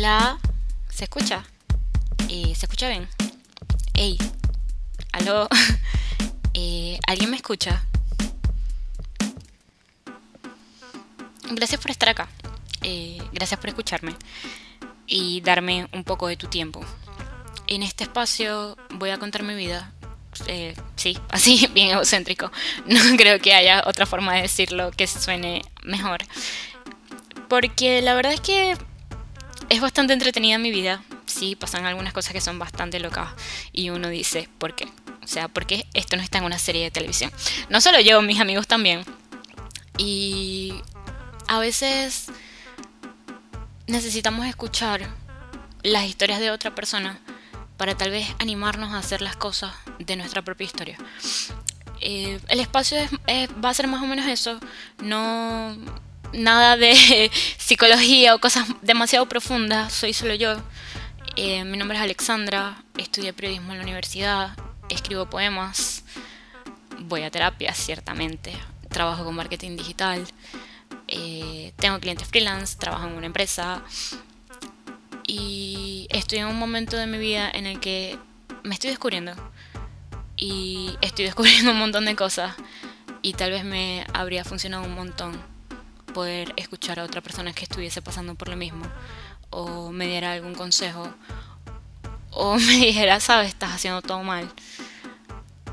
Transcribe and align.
Hola, 0.00 0.38
¿se 0.88 1.04
escucha? 1.04 1.44
Eh, 2.30 2.54
¿Se 2.56 2.64
escucha 2.64 2.88
bien? 2.88 3.06
Ey, 3.92 4.16
aló, 5.12 5.46
eh, 6.54 6.98
¿alguien 7.06 7.28
me 7.28 7.36
escucha? 7.36 7.84
Gracias 11.50 11.78
por 11.82 11.90
estar 11.90 12.08
acá, 12.08 12.30
eh, 12.80 13.18
gracias 13.34 13.60
por 13.60 13.68
escucharme 13.68 14.16
y 15.06 15.42
darme 15.42 15.86
un 15.92 16.04
poco 16.04 16.28
de 16.28 16.38
tu 16.38 16.46
tiempo. 16.46 16.80
En 17.66 17.82
este 17.82 18.04
espacio 18.04 18.78
voy 18.94 19.10
a 19.10 19.18
contar 19.18 19.42
mi 19.42 19.54
vida. 19.54 19.92
Sí, 20.96 21.18
así, 21.28 21.68
bien 21.74 21.90
egocéntrico. 21.90 22.50
No 22.86 23.00
creo 23.18 23.38
que 23.38 23.52
haya 23.52 23.82
otra 23.84 24.06
forma 24.06 24.32
de 24.32 24.40
decirlo 24.40 24.92
que 24.92 25.06
suene 25.06 25.60
mejor. 25.82 26.20
Porque 27.50 28.00
la 28.00 28.14
verdad 28.14 28.32
es 28.32 28.40
que 28.40 28.78
es 29.70 29.80
bastante 29.80 30.12
entretenida 30.12 30.58
mi 30.58 30.70
vida. 30.70 31.02
Sí, 31.26 31.56
pasan 31.56 31.86
algunas 31.86 32.12
cosas 32.12 32.32
que 32.32 32.40
son 32.40 32.58
bastante 32.58 32.98
locas. 32.98 33.30
Y 33.72 33.90
uno 33.90 34.08
dice, 34.08 34.48
¿por 34.58 34.74
qué? 34.74 34.86
O 35.22 35.26
sea, 35.26 35.48
¿por 35.48 35.64
qué 35.64 35.86
esto 35.94 36.16
no 36.16 36.22
está 36.22 36.38
en 36.38 36.44
una 36.44 36.58
serie 36.58 36.82
de 36.82 36.90
televisión? 36.90 37.30
No 37.68 37.80
solo 37.80 38.00
yo, 38.00 38.20
mis 38.20 38.40
amigos 38.40 38.66
también. 38.66 39.04
Y 39.96 40.74
a 41.46 41.60
veces 41.60 42.26
necesitamos 43.86 44.46
escuchar 44.46 45.08
las 45.82 46.04
historias 46.04 46.40
de 46.40 46.50
otra 46.50 46.74
persona 46.74 47.20
para 47.76 47.96
tal 47.96 48.10
vez 48.10 48.26
animarnos 48.40 48.92
a 48.92 48.98
hacer 48.98 49.22
las 49.22 49.36
cosas 49.36 49.72
de 50.00 50.16
nuestra 50.16 50.42
propia 50.42 50.64
historia. 50.64 50.98
Eh, 52.00 52.40
el 52.48 52.60
espacio 52.60 52.98
va 53.64 53.68
a 53.70 53.74
ser 53.74 53.86
más 53.86 54.02
o 54.02 54.06
menos 54.06 54.26
eso. 54.26 54.58
No, 55.00 55.76
nada 56.32 56.76
de 56.76 57.30
psicología 57.58 58.34
o 58.34 58.38
cosas 58.38 58.66
demasiado 58.82 59.26
profundas, 59.26 59.92
soy 59.92 60.12
solo 60.12 60.34
yo. 60.34 60.56
Eh, 61.36 61.64
mi 61.64 61.76
nombre 61.76 61.96
es 61.96 62.02
Alexandra, 62.02 62.82
estudié 62.96 63.32
periodismo 63.32 63.72
en 63.72 63.78
la 63.78 63.84
universidad, 63.84 64.56
escribo 64.88 65.26
poemas, 65.26 66.04
voy 66.98 67.22
a 67.22 67.30
terapia, 67.30 67.72
ciertamente, 67.74 68.52
trabajo 68.88 69.24
con 69.24 69.36
marketing 69.36 69.76
digital, 69.76 70.26
eh, 71.12 71.72
tengo 71.76 71.98
clientes 71.98 72.28
freelance, 72.28 72.76
trabajo 72.78 73.06
en 73.06 73.14
una 73.14 73.26
empresa. 73.26 73.82
Y 75.26 76.06
estoy 76.10 76.38
en 76.38 76.46
un 76.46 76.58
momento 76.58 76.96
de 76.96 77.06
mi 77.06 77.18
vida 77.18 77.50
en 77.52 77.66
el 77.66 77.80
que 77.80 78.18
me 78.62 78.74
estoy 78.74 78.90
descubriendo. 78.90 79.32
Y 80.36 80.96
estoy 81.00 81.24
descubriendo 81.26 81.72
un 81.72 81.78
montón 81.78 82.04
de 82.04 82.16
cosas. 82.16 82.54
Y 83.22 83.34
tal 83.34 83.50
vez 83.50 83.64
me 83.64 84.06
habría 84.14 84.44
funcionado 84.44 84.84
un 84.84 84.94
montón 84.94 85.49
poder 86.12 86.52
escuchar 86.56 87.00
a 87.00 87.04
otra 87.04 87.20
persona 87.20 87.52
que 87.52 87.64
estuviese 87.64 88.02
pasando 88.02 88.34
por 88.34 88.48
lo 88.48 88.56
mismo 88.56 88.84
o 89.50 89.90
me 89.90 90.06
diera 90.06 90.32
algún 90.32 90.54
consejo 90.54 91.12
o 92.30 92.54
me 92.58 92.76
dijera, 92.76 93.20
sabes, 93.20 93.48
estás 93.48 93.72
haciendo 93.72 94.02
todo 94.02 94.22
mal. 94.22 94.48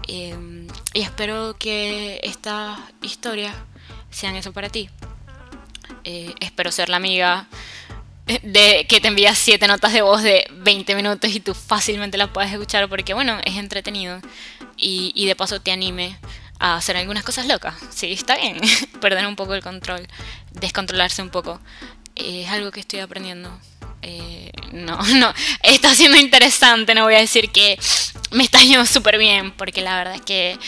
Em, 0.07 0.67
y 0.93 1.01
espero 1.01 1.55
que 1.59 2.19
estas 2.23 2.79
historias 3.01 3.53
sean 4.09 4.35
eso 4.35 4.53
para 4.53 4.69
ti. 4.69 4.89
Eh, 6.03 6.33
espero 6.39 6.71
ser 6.71 6.89
la 6.89 6.97
amiga 6.97 7.47
de 8.43 8.85
que 8.89 8.99
te 8.99 9.07
envías 9.07 9.37
siete 9.37 9.67
notas 9.67 9.93
de 9.93 10.01
voz 10.01 10.21
de 10.21 10.47
20 10.51 10.95
minutos 10.95 11.31
y 11.31 11.39
tú 11.39 11.53
fácilmente 11.53 12.17
las 12.17 12.29
puedes 12.29 12.51
escuchar 12.51 12.89
porque 12.89 13.13
bueno, 13.13 13.37
es 13.45 13.55
entretenido 13.55 14.19
y, 14.75 15.11
y 15.15 15.27
de 15.27 15.35
paso 15.35 15.61
te 15.61 15.71
anime 15.71 16.17
a 16.59 16.75
hacer 16.75 16.97
algunas 16.97 17.23
cosas 17.23 17.47
locas. 17.47 17.75
Sí, 17.89 18.13
está 18.13 18.35
bien. 18.35 18.59
Perder 19.01 19.27
un 19.27 19.35
poco 19.35 19.53
el 19.53 19.61
control, 19.61 20.07
descontrolarse 20.51 21.21
un 21.21 21.29
poco. 21.29 21.59
es 22.15 22.49
algo 22.49 22.71
que 22.71 22.79
estoy 22.79 22.99
aprendiendo. 22.99 23.57
Eh, 24.01 24.51
no, 24.71 24.97
no, 25.15 25.33
está 25.63 25.95
siendo 25.95 26.17
interesante. 26.17 26.95
No 26.95 27.03
voy 27.03 27.15
a 27.15 27.19
decir 27.19 27.51
que 27.51 27.79
me 28.31 28.43
está 28.43 28.61
yendo 28.61 28.85
súper 28.85 29.17
bien, 29.17 29.51
porque 29.51 29.81
la 29.81 29.97
verdad 29.97 30.15
es 30.15 30.21
que 30.21 30.59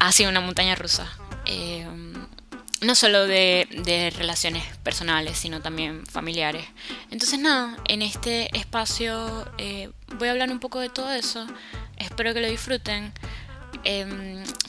ha 0.00 0.12
sido 0.12 0.30
una 0.30 0.40
montaña 0.40 0.74
rusa. 0.74 1.08
Eh, 1.46 1.86
no 2.80 2.94
solo 2.94 3.26
de, 3.26 3.66
de, 3.84 4.10
relaciones 4.10 4.64
personales, 4.78 5.36
sino 5.38 5.60
también 5.60 6.06
familiares. 6.06 6.64
Entonces 7.10 7.38
nada, 7.38 7.76
en 7.88 8.02
este 8.02 8.56
espacio 8.56 9.50
eh, 9.58 9.90
voy 10.18 10.28
a 10.28 10.30
hablar 10.30 10.50
un 10.50 10.60
poco 10.60 10.78
de 10.78 10.88
todo 10.88 11.12
eso. 11.12 11.46
Espero 11.96 12.34
que 12.34 12.40
lo 12.40 12.48
disfruten. 12.48 13.12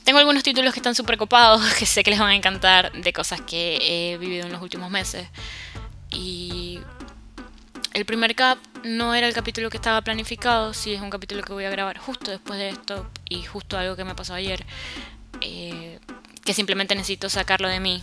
Tengo 0.09 0.17
algunos 0.17 0.41
títulos 0.41 0.73
que 0.73 0.79
están 0.79 0.95
súper 0.95 1.17
copados, 1.17 1.61
que 1.77 1.85
sé 1.85 2.01
que 2.01 2.09
les 2.09 2.19
van 2.19 2.29
a 2.29 2.35
encantar, 2.35 2.91
de 2.93 3.13
cosas 3.13 3.41
que 3.41 3.77
he 3.79 4.17
vivido 4.17 4.47
en 4.47 4.51
los 4.51 4.59
últimos 4.59 4.89
meses. 4.89 5.27
Y 6.09 6.79
el 7.93 8.05
primer 8.05 8.33
cap 8.33 8.57
no 8.83 9.13
era 9.13 9.27
el 9.27 9.35
capítulo 9.35 9.69
que 9.69 9.77
estaba 9.77 10.01
planificado, 10.01 10.73
sí 10.73 10.95
es 10.95 11.01
un 11.01 11.11
capítulo 11.11 11.43
que 11.43 11.53
voy 11.53 11.65
a 11.65 11.69
grabar 11.69 11.99
justo 11.99 12.31
después 12.31 12.57
de 12.57 12.69
esto 12.69 13.07
y 13.29 13.43
justo 13.43 13.77
algo 13.77 13.95
que 13.95 14.03
me 14.03 14.15
pasó 14.15 14.33
ayer, 14.33 14.65
eh, 15.41 15.99
que 16.43 16.55
simplemente 16.55 16.95
necesito 16.95 17.29
sacarlo 17.29 17.67
de 17.67 17.79
mí. 17.79 18.01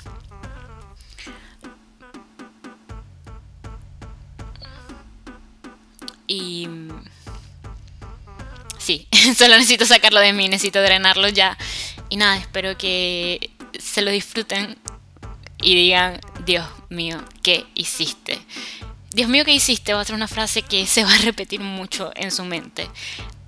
Y 6.28 6.68
sí, 8.78 9.08
solo 9.36 9.56
necesito 9.56 9.84
sacarlo 9.84 10.20
de 10.20 10.32
mí, 10.32 10.48
necesito 10.48 10.80
drenarlo 10.80 11.28
ya. 11.30 11.58
Y 12.08 12.16
nada, 12.16 12.36
espero 12.36 12.76
que 12.78 13.50
se 13.78 14.02
lo 14.02 14.10
disfruten 14.10 14.76
y 15.60 15.74
digan, 15.74 16.20
Dios 16.44 16.66
mío, 16.88 17.22
¿qué 17.42 17.66
hiciste? 17.74 18.38
Dios 19.10 19.28
mío, 19.28 19.44
¿qué 19.44 19.52
hiciste? 19.52 19.94
Va 19.94 20.00
a 20.00 20.04
ser 20.04 20.14
una 20.14 20.28
frase 20.28 20.62
que 20.62 20.86
se 20.86 21.02
va 21.04 21.12
a 21.12 21.18
repetir 21.18 21.60
mucho 21.60 22.12
en 22.14 22.30
su 22.30 22.44
mente. 22.44 22.88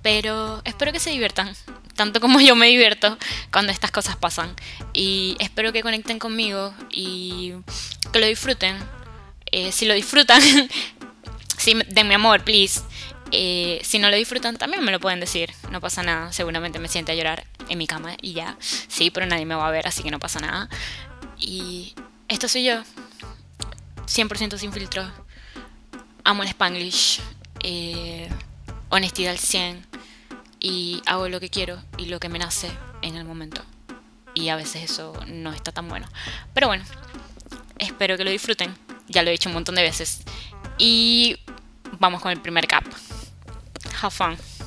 Pero 0.01 0.61
espero 0.65 0.91
que 0.91 0.99
se 0.99 1.11
diviertan, 1.11 1.53
tanto 1.95 2.19
como 2.19 2.39
yo 2.41 2.55
me 2.55 2.67
divierto 2.67 3.17
cuando 3.51 3.71
estas 3.71 3.91
cosas 3.91 4.15
pasan. 4.15 4.53
Y 4.93 5.37
espero 5.39 5.71
que 5.71 5.81
conecten 5.81 6.19
conmigo 6.19 6.73
y 6.89 7.53
que 8.11 8.19
lo 8.19 8.25
disfruten. 8.25 8.77
Eh, 9.51 9.71
si 9.71 9.85
lo 9.85 9.93
disfrutan, 9.93 10.41
sí, 11.57 11.75
denme 11.87 12.15
amor, 12.15 12.43
please. 12.43 12.81
Eh, 13.31 13.79
si 13.83 13.99
no 13.99 14.09
lo 14.09 14.15
disfrutan, 14.15 14.57
también 14.57 14.83
me 14.83 14.91
lo 14.91 14.99
pueden 14.99 15.19
decir. 15.19 15.51
No 15.71 15.79
pasa 15.79 16.01
nada. 16.03 16.33
Seguramente 16.33 16.79
me 16.79 16.87
siente 16.87 17.11
a 17.11 17.15
llorar 17.15 17.45
en 17.69 17.77
mi 17.77 17.87
cama 17.87 18.15
y 18.21 18.33
ya. 18.33 18.57
Sí, 18.59 19.11
pero 19.11 19.25
nadie 19.25 19.45
me 19.45 19.55
va 19.55 19.67
a 19.67 19.71
ver, 19.71 19.87
así 19.87 20.03
que 20.03 20.11
no 20.11 20.19
pasa 20.19 20.39
nada. 20.39 20.69
Y 21.37 21.93
esto 22.27 22.47
soy 22.47 22.65
yo. 22.65 22.83
100% 24.05 24.57
sin 24.57 24.73
filtro. 24.73 25.09
Amo 26.23 26.43
el 26.43 26.49
spanglish. 26.49 27.21
Eh, 27.63 28.29
honestidad 28.89 29.31
al 29.31 29.39
100. 29.39 29.85
Y 30.59 31.01
hago 31.05 31.29
lo 31.29 31.39
que 31.39 31.49
quiero 31.49 31.81
y 31.97 32.07
lo 32.07 32.19
que 32.19 32.27
me 32.27 32.39
nace 32.39 32.69
en 33.01 33.15
el 33.15 33.25
momento. 33.25 33.61
Y 34.33 34.49
a 34.49 34.55
veces 34.55 34.91
eso 34.91 35.13
no 35.27 35.53
está 35.53 35.71
tan 35.71 35.87
bueno. 35.87 36.07
Pero 36.53 36.67
bueno, 36.67 36.83
espero 37.77 38.17
que 38.17 38.23
lo 38.23 38.31
disfruten. 38.31 38.75
Ya 39.07 39.23
lo 39.23 39.29
he 39.29 39.31
dicho 39.31 39.49
un 39.49 39.53
montón 39.53 39.75
de 39.75 39.81
veces. 39.81 40.23
Y 40.77 41.37
vamos 41.99 42.21
con 42.21 42.31
el 42.31 42.41
primer 42.41 42.67
cap. 42.67 42.83
Have 44.01 44.11
fun. 44.11 44.58